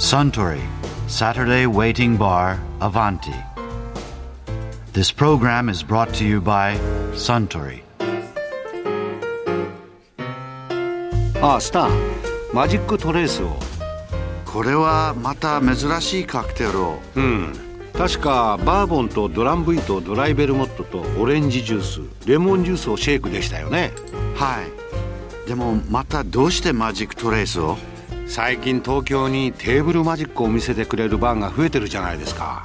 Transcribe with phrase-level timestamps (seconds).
[0.00, 0.62] Suntory
[1.08, 3.34] Saturday Waiting Bar Avanti.
[4.94, 6.78] This program is brought to you by
[7.12, 7.82] Suntory.
[11.42, 11.90] ああスター
[12.54, 13.54] マジックトレースを
[14.46, 16.98] これはまた珍しいカクテルを。
[17.14, 17.52] うん。
[17.92, 23.92] 確かバーボンとドランブイとドライベルモットとオレンジジュースレモンジュースをシェイクでしたよね。
[24.34, 25.46] はい。
[25.46, 27.76] でもまたどうしてマジックトレースを？
[28.30, 32.64] 最近東京にテーブルマジックを見せてくれるバーが増えてるじゃないですか。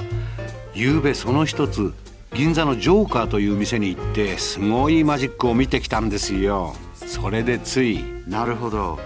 [0.76, 1.92] 昨べその一つ
[2.36, 6.76] 銀座のジョーカーという店に行ってすごいマジックを見てきたんですよ。
[6.94, 9.00] それでついなるほど。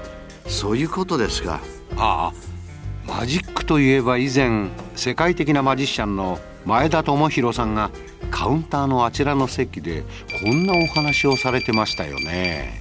[0.48, 1.62] そういうことですか。
[1.96, 2.34] ああ。
[3.08, 4.68] マジックといえば以前
[4.98, 7.90] 世界的なマジシャンの前田智弘さんが
[8.32, 10.04] カウンターのあちらの席で
[10.44, 12.78] こんなお話をされてましたよね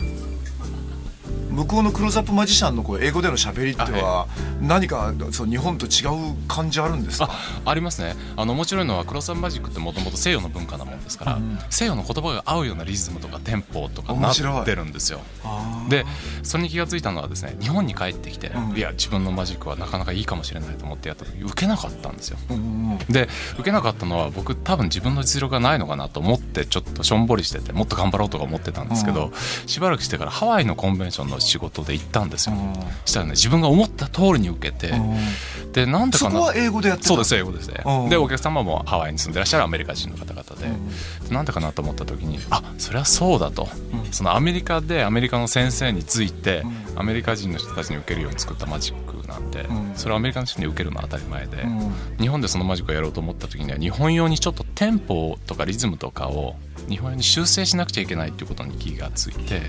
[1.58, 4.28] 向こうのクローズアップマジシャンのこう英語での喋りっては
[4.60, 7.28] 何かそう日本と違う感じあるんですか？
[7.64, 8.14] あありますね。
[8.36, 11.58] あの面白いのはクロスアップマジックってもともと西洋の文化なもんですから、うん。
[11.68, 15.20] 西洋の言葉が合うようなリズムとかテンポとかなってるんですよ。
[15.88, 16.04] で
[16.44, 18.76] それに気がついたのはですね日本に帰ってきて、うん。
[18.76, 22.38] いや自分のマジックはなかなかいいかもしれないと思ってやった時受けなかったんですよ。
[22.50, 29.32] うんうんで受けなかったのは僕多分自分の実力がないのかなと思ってちょっとしょんぼりしててもっと頑張ろうとか思ってたんですけど、
[29.66, 32.74] しばらくしてからハワイのコンベンションの仕事で行ったんですよ、うん。
[33.04, 35.72] したらね自分が思った通りに受けて、うん。
[35.72, 37.82] でなんでかなそこは英語でやってたそうです英語ですね。
[37.84, 38.08] うん。
[38.08, 40.68] でお客様もハワイに住んでらっしゃるアメリカ人の方々で,、
[41.30, 43.68] うなんでかなと思った時にあそれはそうだと、
[44.12, 46.62] そのアメリカでアメリカの先生について、
[46.96, 49.92] アメリカ人の人たちに受けるように作ったマジックなんで、うん。
[49.94, 51.92] それをアメリカの人に受けるのは当たり前で、うん。
[52.18, 56.56] 日本でそのマジックをやろうと思った時には日本用にちょっとテンポとかリズムとかを
[56.88, 59.62] 日本用に修正しなくちゃいけないっていうことに気がついて、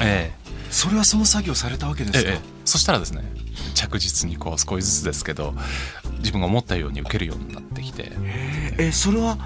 [0.00, 0.32] え
[0.74, 3.22] それはその作業されたわけですか、えええそしたらですね
[3.74, 5.54] 着実にこう少しずつですけど
[6.20, 8.10] 自分が思ったように受けるようになってきて。
[8.78, 9.36] えそれは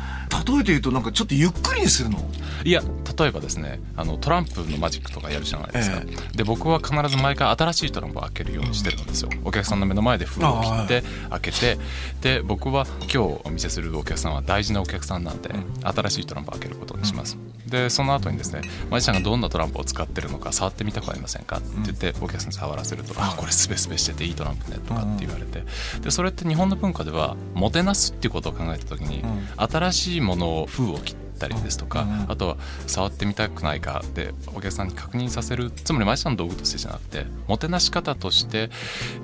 [0.47, 2.31] 例えて言うとなんかちょっとゆっくりにするの？
[2.65, 2.81] いや
[3.19, 9.31] 例えばですねあのトランプのマジックとかやるじゃないですか、えで僕は必ず毎回新しいトランプを開けるようにしてるんですよ。
[9.45, 11.79] お客さんの目の前で封を切って開けて
[12.21, 15.51] で僕は今日お見せするお客さんは大事なお客さんなんで
[15.83, 17.37] 新しいトランプを開けることにします。
[17.67, 21.59] でその後にですねマジシャンがどんなトランプを使ってるのか触ってみたくありませんか？
[21.59, 25.65] って言ってお客さんに触らせると「あこれスベスベしてていいトランプね」とかって言われて
[26.01, 29.23] でそれって日本の文化ではもてなすっていうことを考えた時に
[29.57, 32.57] 新しいものを封を切ったりですとか、あとは
[32.87, 38.71] 触ってみたくないかでお客さんに確認させるつまりマジシャンの道具としてじゃなくてもてなし方として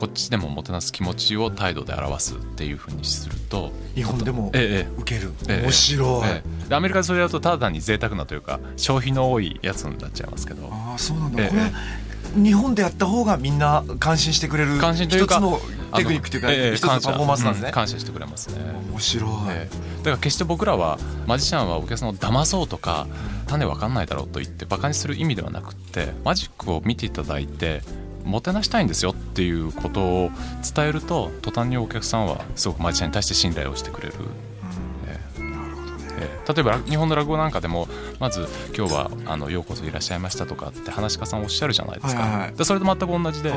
[0.00, 5.62] こっちでももてなす気持ちを態度で表すっていうふうにすると日本でもえええ受ける、ええ。
[5.62, 6.69] 面白い、ええ。
[6.69, 10.69] でアメリカでそれやるとただ単に贅沢なというか消費の多いやつになっちゃいますけど。
[10.72, 11.48] ああそうなんだ、ええ。
[11.48, 11.62] これ
[12.42, 15.60] 日本でやった方がみんな感心してくれる感心というか一つの
[15.97, 18.56] テクニックというか、ええ一つのパフォーマンスなんですね、感謝,、感謝してくれますね。
[18.91, 19.77] 面白い、ええ。
[19.99, 23.06] だから決して僕らはマジシャンはお客さんを騙そうとか
[23.47, 27.82] 種わかんないだろうと言ってバカにする意味ではなくってマジックを見ていただいて
[28.25, 30.31] もてなしたいんですよっていうことを
[30.75, 34.15] 伝えると途端にお客さんはすごくマジシャンに対して信頼をしてくれる。
[36.49, 37.88] 例えば日本の落語なんかでも
[38.21, 38.47] まず
[38.77, 42.41] 「今日はあのようこそいらっしゃいました」とかって話し家さんおっしゃるじゃないですか、はいはい。
[42.43, 43.50] はいでそれと全く同じで、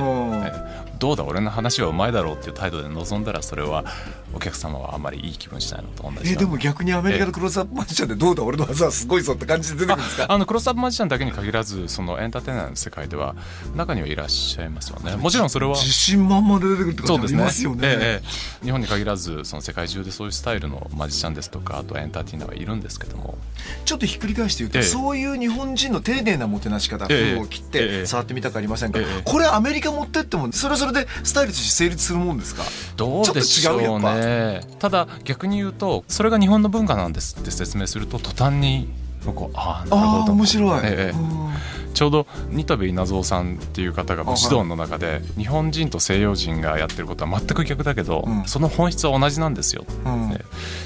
[1.00, 3.86] どうだ俺の話はうまいだろうっていう態度で臨んだらそれは
[4.34, 10.25] お客様はあんまりいい気分しないのと同じえでも逆にアメリカのクローズアップマジシャンでどうだ俺の技はすごいぞって感じで出てくるんですか？
[10.30, 13.36] あのクロスアップマジシャンだけに限らずそのエンターテイナーの世界では
[13.75, 15.16] 中にはいらっしゃいますよね。
[15.18, 17.44] もちろんそれは自信満々で出てくるって方いそうですね。
[17.44, 17.80] ますよね。
[17.84, 23.38] ええええ日本に限らずその世界中でそういうスタイルのマジシャンですとかあとはエンターテイナーはいるんですけども。
[23.83, 24.85] ちょっとひっくり返して言うと、ええ。
[24.85, 28.01] そういう日本人の丁寧なもてなし方、を切っええ。
[28.01, 29.05] て触ってみたくありませんか、ええ。
[29.25, 32.63] これアメリカ持ってってもそれはそれでスタイルとして成立するもんですか？
[32.95, 34.61] どうでしょうね。
[34.79, 38.88] ただ逆に言うとそれが日本の文化なんですって説明すると途端に
[39.25, 41.17] こうああなるあほどあ面白い、ええ。
[41.17, 41.49] うん
[41.97, 48.45] ちょうど新田部稲造さんっていう方が武士道の中で日本人と西洋人がやってることは全く逆だけど、うん。
[48.45, 50.30] その本質は同じなんですよ、うん。
[50.30, 50.42] ね。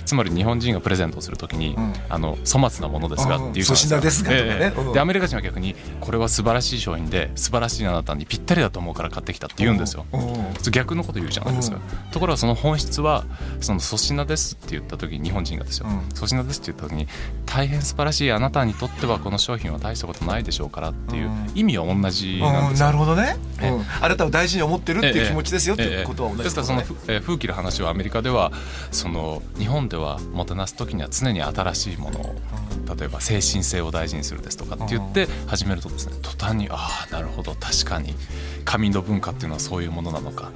[0.06, 1.94] つまり日本人がプレゼントをするときに、うん。
[2.08, 4.38] あの粗末なものですがっていう粗品ですかね。
[4.40, 4.94] ええうん。
[4.94, 10.72] でアメリカ人は逆にこれは素晴らしい商品で素晴らしいあなたにぴったりだと思うから買ってきたって言うんですよ、うん。
[10.72, 11.80] 逆のこと言うじゃないですか、
[12.14, 13.26] ところがその本質は
[13.60, 16.00] その粗品ですって言った時に日本人がですよ、うん。
[16.16, 17.10] 粗品ですって言った時に
[17.54, 28.54] 大変素晴らしいあなたにとってはこの商品は大したことないでしょうからっていう意味は同じなんですよ、なるほどね、うん、あなたを大事に思ってるっていう気持ちですよっていうことは同じです、からその、えー、風紀の話はアメリカでは
[28.92, 32.36] その日本ではもてなす時には常に新しいものを
[32.98, 38.16] 例えば精神性を大事にするですとかって言って始めるとですね途端にああなるほど確かに
[38.64, 40.52] 紙の文化っていうのはそういうものなのか。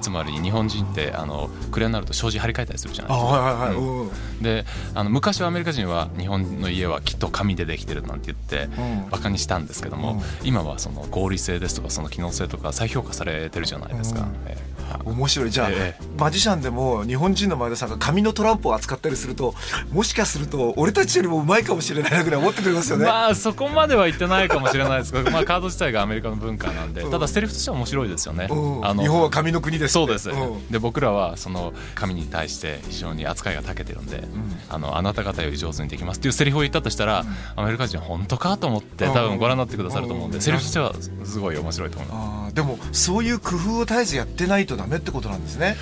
[0.00, 4.42] つまり日本人ってあの暮れになると障子張り替えたりするじゃないですか。
[4.42, 8.68] であの昔はアメリカ人は日本の家はきっと紙でできてるなんて言って
[9.10, 14.28] バカにしたんですけども、今はその合理性ですとかその機能性とか再評価されてるじゃないですか。
[14.46, 15.50] えー面白い。
[15.50, 19.54] じゃあ、ええ、マジシャンでも日本人の前田さんが紙のトランプを扱ったりすると
[19.92, 23.06] もしかすると俺たちよりもうまいかもしれないなぐらい思ってくれますよね。
[23.06, 28.48] まあそこまでは言ってないかもしれないですけど、 まあ、カード自体がアメリカの文化なんで、ただセリフとしては面白いですよね、
[28.82, 30.30] あの日本は紙の国ですそうです、
[30.70, 34.24] で僕らはその紙に対して非常に扱いが長けてるんで、
[34.68, 37.24] あのあなた方より上手にできますっていうセリフを言ったとしたら、
[37.56, 40.94] アメリカ人本当かと思って多分ご覧になってくださると思うんで、セリフとしては
[41.24, 45.76] すごい面白いと思いますでもそういう工夫を絶えずやってないとダメってことなんですね。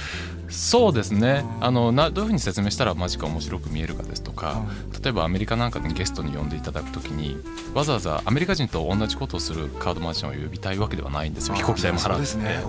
[0.49, 1.45] そうですね。
[1.61, 4.65] あのなどういうふうに説明したらマジか面白く見えるかですとか、
[5.03, 7.37] 例えばアメリカなんかにゲストに呼んでいただくときに
[7.75, 11.55] わざわざアメリカ人と同じことをするカードマジシャンを呼びたいわけではないんですよ。
[11.55, 12.27] 飛行機代も払って。
[12.27, 12.61] そう、ね,、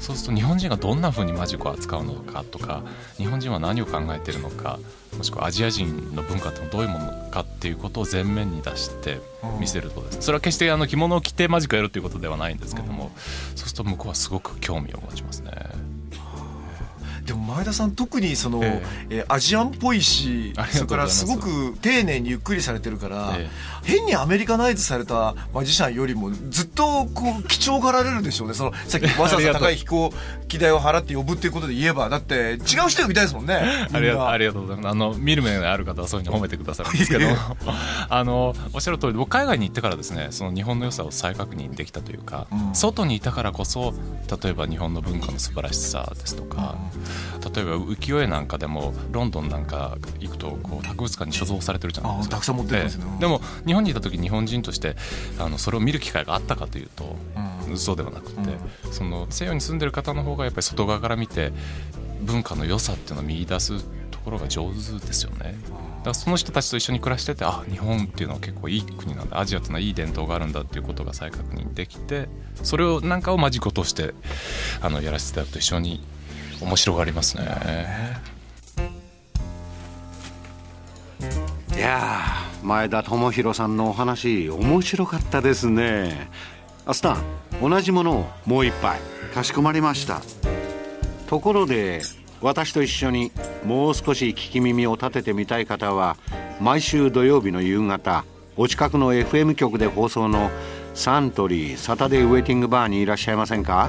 [0.00, 2.82] そうすると日本人がどんなふうにマジックを扱うのかとか
[3.16, 4.78] 日本人は何を考えているのか
[5.16, 9.20] もしくはアジア人の文化ってどういうものかっていうことを前面に出して
[9.60, 10.22] 見せるとです。
[10.22, 13.10] それは決してあの着物を着てマジックをやるっていうことではないんですけども
[13.54, 15.50] そうすると向こうはすごく興味を持ちますね。
[17.24, 23.48] でも前田さん特にその、えー、えー、アジアンっぽいしそれからすごく丁寧にゆっくりされてるから、えー、
[23.86, 28.54] 変にアメリカナイズされたマジシャンよりもずっとこう貴重がられるでしょうね。
[28.54, 30.12] そのさっき わざわざ高い飛行
[30.48, 33.86] 機代を払って呼ぶっていうことで言えばだって違う人呼びたいですもんね。
[33.92, 34.88] ありがありがとうございます。
[34.88, 37.26] あの見る目がある方はそういうふうに褒めてくださるんですけど。
[38.08, 43.94] あのおっしゃる通り僕海外に行ってからですねその日本の良さを再確認できたというか、うん、外にいたからこそ
[44.42, 47.02] 例えば日本の文化の素晴らしさですとか、うん、
[47.54, 52.36] 例えば浮世絵なんかでもロンドンなんか行くとこう博物館に所蔵されてるじゃないですか。
[52.36, 54.96] たくさん持ってるんですね、でも日本にいた時日本人として
[55.38, 57.16] あのそれを見る機会があったかというと、
[57.68, 61.52] うん、そうではなくて、うん、その西洋に住んでる方の方がやっぱり外側から見て
[62.22, 65.56] 文化の良さっていうのを見出すところが上手ですよね。
[65.98, 69.38] だからその人たちと一緒に暮らしててあ日本っていうのは結構いい国なんだ。
[69.38, 72.28] アジアっていうのはいい伝統があるんだっていうことが再確認できて
[72.62, 74.14] それをなんかをマジコとして
[74.80, 76.02] あのやらせていただくと一緒に
[76.60, 77.44] 面白がりますね。
[81.76, 82.20] いや
[82.62, 86.30] 前田智博さんのお話面白かったですね。
[86.86, 87.24] アスタン
[87.62, 89.00] 同じものをもう一杯
[89.34, 90.22] かしこまりました。
[91.26, 92.02] ところで
[92.40, 93.32] 私と一緒に
[93.64, 96.16] もう少し聞き耳を立ててみたい方は
[96.60, 98.24] 毎週土曜日の夕方
[98.56, 100.50] お近くの FM 局で放送の
[100.94, 103.88] サントリーサタデーウェイティングバーにいらっしゃいませんか？